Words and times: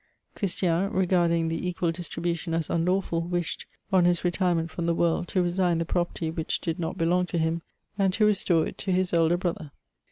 Christian, 0.33 0.91
regarding 0.91 1.47
the 1.49 1.67
equal 1.67 1.91
distri 1.91 2.23
bution 2.25 2.57
as 2.57 2.69
unlaw^l, 2.69 3.29
wished, 3.29 3.67
on 3.93 4.05
his 4.05 4.23
retirement 4.23 4.71
from 4.71 4.87
the 4.87 4.95
world, 4.95 5.27
to 5.27 5.43
resign 5.43 5.77
the 5.77 5.85
property 5.85 6.31
which 6.31 6.59
did 6.59 6.79
not 6.79 6.97
belong 6.97 7.27
to 7.27 7.37
him, 7.37 7.61
and 7.99 8.11
to 8.15 8.25
restore 8.25 8.65
it 8.65 8.79
to 8.79 8.91
his 8.91 9.13
elder 9.13 9.37
brother. 9.37 9.69